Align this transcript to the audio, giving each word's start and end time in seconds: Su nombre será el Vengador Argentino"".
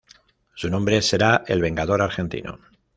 Su 0.55 0.67
nombre 0.71 0.99
será 1.03 1.43
el 1.45 1.61
Vengador 1.61 2.01
Argentino"". 2.01 2.57